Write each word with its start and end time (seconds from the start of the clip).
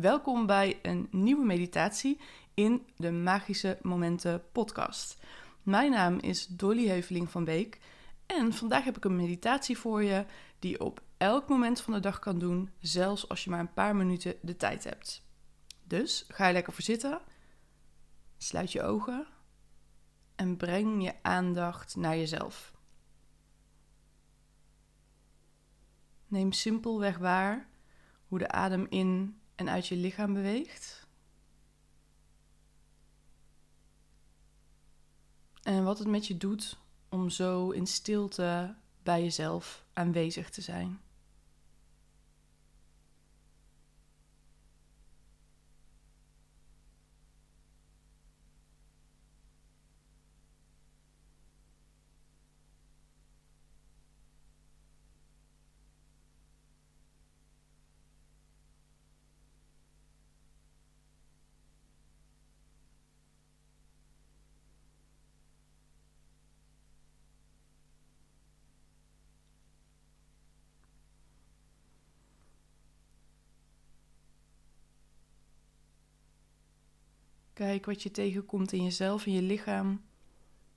Welkom 0.00 0.46
bij 0.46 0.78
een 0.82 1.08
nieuwe 1.10 1.44
meditatie 1.44 2.20
in 2.54 2.86
de 2.96 3.10
Magische 3.10 3.78
Momenten 3.82 4.42
podcast. 4.52 5.18
Mijn 5.62 5.90
naam 5.90 6.18
is 6.18 6.46
Dolly 6.46 6.88
Heuveling 6.88 7.30
van 7.30 7.44
Beek 7.44 7.80
en 8.26 8.52
vandaag 8.52 8.84
heb 8.84 8.96
ik 8.96 9.04
een 9.04 9.16
meditatie 9.16 9.78
voor 9.78 10.02
je 10.02 10.26
die 10.58 10.70
je 10.70 10.80
op 10.80 11.02
elk 11.16 11.48
moment 11.48 11.80
van 11.80 11.92
de 11.92 12.00
dag 12.00 12.18
kan 12.18 12.38
doen, 12.38 12.70
zelfs 12.78 13.28
als 13.28 13.44
je 13.44 13.50
maar 13.50 13.60
een 13.60 13.72
paar 13.72 13.96
minuten 13.96 14.36
de 14.42 14.56
tijd 14.56 14.84
hebt. 14.84 15.26
Dus 15.84 16.24
ga 16.28 16.46
je 16.46 16.52
lekker 16.52 16.72
voor 16.72 16.82
zitten, 16.82 17.20
sluit 18.36 18.72
je 18.72 18.82
ogen 18.82 19.26
en 20.36 20.56
breng 20.56 21.04
je 21.04 21.14
aandacht 21.22 21.96
naar 21.96 22.16
jezelf. 22.16 22.74
Neem 26.26 26.52
simpelweg 26.52 27.18
waar 27.18 27.68
hoe 28.28 28.38
de 28.38 28.48
adem 28.48 28.86
in 28.88 29.42
en 29.54 29.68
uit 29.68 29.86
je 29.86 29.96
lichaam 29.96 30.34
beweegt. 30.34 31.06
En 35.62 35.84
wat 35.84 35.98
het 35.98 36.08
met 36.08 36.26
je 36.26 36.36
doet 36.36 36.78
om 37.08 37.30
zo 37.30 37.70
in 37.70 37.86
stilte 37.86 38.74
bij 39.02 39.22
jezelf 39.22 39.84
aanwezig 39.92 40.50
te 40.50 40.60
zijn. 40.60 41.00
Kijk 77.54 77.86
wat 77.86 78.02
je 78.02 78.10
tegenkomt 78.10 78.72
in 78.72 78.82
jezelf, 78.82 79.26
in 79.26 79.32
je 79.32 79.42
lichaam. 79.42 80.04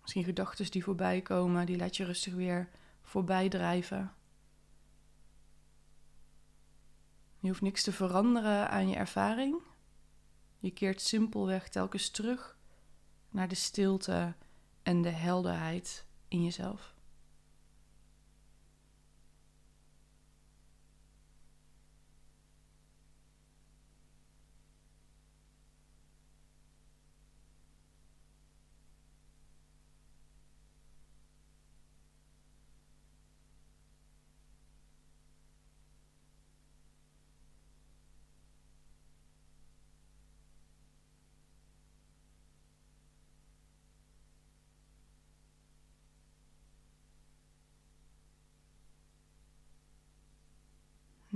Misschien 0.02 0.23
gedachten 0.23 0.72
die 0.72 0.84
voorbij 0.84 1.22
komen, 1.22 1.66
die 1.66 1.78
laat 1.78 1.97
je 1.97 2.03
rustig 2.03 2.34
weer 2.34 2.69
voorbij 3.02 3.50
drijven. 3.50 4.14
Je 7.39 7.47
hoeft 7.47 7.61
niks 7.61 7.84
te 7.84 7.92
veranderen 7.92 8.69
aan 8.69 8.89
je 8.89 8.95
ervaring. 8.95 9.61
Je 10.59 10.72
keert 10.72 11.02
simpelweg 11.02 11.69
telkens 11.69 12.09
terug 12.09 12.58
naar 13.30 13.47
de 13.47 13.56
stilte 13.56 14.36
en 14.84 15.02
de 15.02 15.09
helderheid 15.09 16.06
in 16.28 16.44
jezelf. 16.44 16.97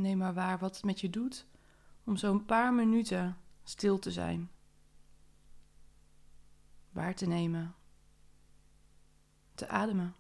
Neem 0.02 0.18
maar 0.18 0.34
waar 0.34 0.60
wat 0.60 0.76
het 0.76 0.84
met 0.84 1.00
je 1.00 1.10
doet 1.10 1.46
om 2.04 2.16
zo'n 2.16 2.46
paar 2.46 2.74
minuten 2.74 3.38
stil 3.64 4.00
te 4.00 4.12
zijn. 4.12 4.52
Waar 6.90 7.16
te 7.16 7.28
nemen. 7.28 7.76
Te 9.56 9.68
ademen. 9.68 10.16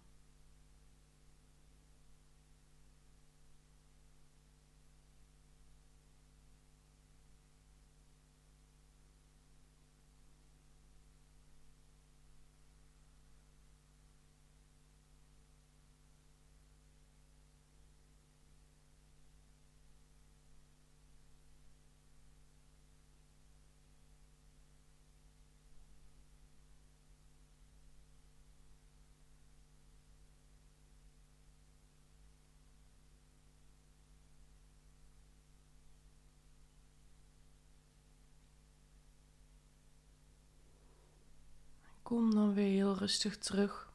Kom 42.12 42.34
dan 42.34 42.54
weer 42.54 42.68
heel 42.68 42.96
rustig 42.96 43.38
terug 43.38 43.94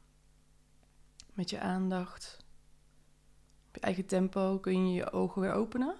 met 1.33 1.49
je 1.49 1.59
aandacht. 1.59 2.45
Op 3.67 3.75
je 3.75 3.81
eigen 3.81 4.05
tempo 4.05 4.59
kun 4.59 4.87
je 4.87 4.93
je 4.93 5.11
ogen 5.11 5.41
weer 5.41 5.51
openen. 5.51 5.95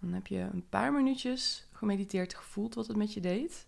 Dan 0.00 0.12
heb 0.12 0.26
je 0.26 0.38
een 0.38 0.68
paar 0.68 0.92
minuutjes 0.92 1.68
gemediteerd, 1.72 2.34
gevoeld 2.34 2.74
wat 2.74 2.86
het 2.86 2.96
met 2.96 3.12
je 3.12 3.20
deed. 3.20 3.66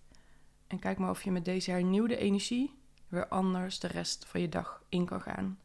En 0.66 0.78
kijk 0.78 0.98
maar 0.98 1.10
of 1.10 1.22
je 1.22 1.31
met 1.31 1.44
deze 1.44 1.70
hernieuwde 1.70 2.16
energie 2.16 2.72
weer 3.09 3.28
anders 3.28 3.78
de 3.78 3.88
rest 3.88 4.25
van 4.25 4.41
je 4.41 4.48
dag 4.48 4.82
in 4.88 5.04
kan 5.04 5.20
gaan. 5.20 5.58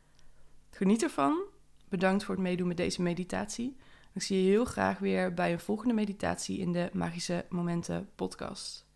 Geniet 0.69 1.03
ervan. 1.03 1.41
Bedankt 1.89 2.23
voor 2.23 2.35
het 2.35 2.43
meedoen 2.43 2.67
met 2.67 2.77
deze 2.77 3.01
meditatie. 3.01 3.77
Ik 4.13 4.21
zie 4.21 4.43
je 4.43 4.49
heel 4.49 4.65
graag 4.65 4.99
weer 4.99 5.33
bij 5.33 5.51
een 5.51 5.59
volgende 5.59 5.93
meditatie 5.93 6.57
in 6.57 6.71
de 6.71 6.89
Magische 6.93 7.45
Momenten 7.49 8.09
podcast. 8.15 8.89